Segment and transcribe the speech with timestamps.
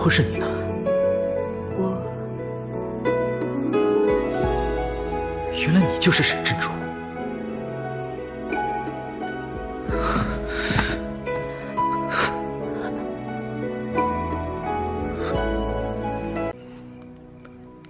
[0.00, 0.46] 会是你呢？
[1.76, 2.02] 我
[5.52, 6.70] 原来你就是沈珍珠。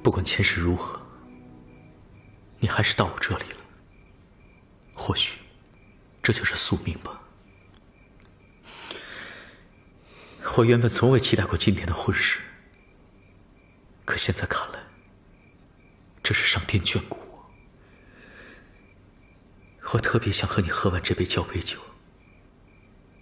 [0.02, 1.00] 不管前世如何，
[2.58, 3.58] 你还是到我这里了。
[4.92, 5.38] 或许，
[6.20, 7.20] 这就是宿命吧。
[10.56, 12.38] 我原本从未期待过今天的婚事，
[14.04, 14.78] 可现在看来，
[16.22, 17.50] 这是上天眷顾我。
[19.92, 21.78] 我特别想和你喝完这杯交杯酒，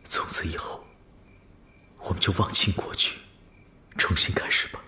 [0.03, 0.85] 从此以后，
[1.99, 3.21] 我们就忘清过去，
[3.97, 4.83] 重新开始吧。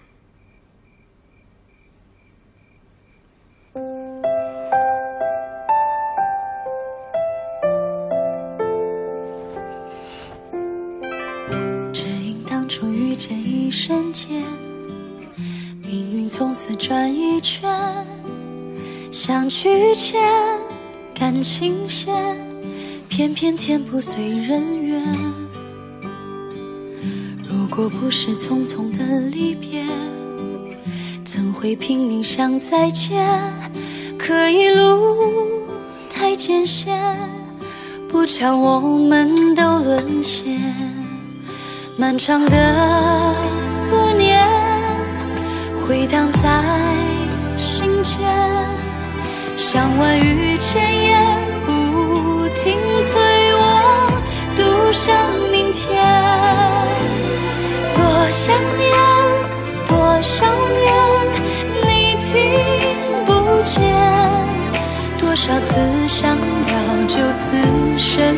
[12.71, 14.45] 初遇见一瞬间，
[15.83, 17.69] 命运从此转一圈。
[19.11, 20.23] 相聚前
[21.13, 22.15] 感情线，
[23.09, 25.03] 偏偏天不遂人愿。
[27.43, 29.85] 如果不是匆匆的离别，
[31.25, 33.27] 怎会拼命想再见？
[34.17, 35.51] 可一路
[36.09, 37.19] 太艰险，
[38.09, 41.00] 不巧我们都沦陷。
[42.01, 43.35] 漫长的
[43.69, 44.49] 思念
[45.87, 46.49] 回荡在
[47.59, 48.27] 心间，
[49.55, 53.21] 像万语千言不停催
[53.53, 53.63] 我
[54.57, 55.15] 渡向
[55.53, 56.03] 明天。
[57.95, 58.97] 多想念，
[59.87, 60.49] 多想
[60.81, 60.89] 念，
[61.85, 62.33] 你听
[63.27, 63.31] 不
[63.63, 63.77] 见。
[65.19, 66.75] 多少次想要
[67.07, 67.55] 就此
[67.99, 68.35] 生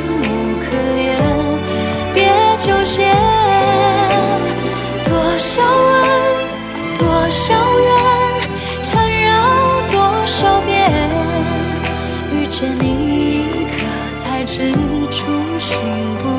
[14.54, 14.70] 是
[15.10, 15.78] 初心
[16.22, 16.31] 不。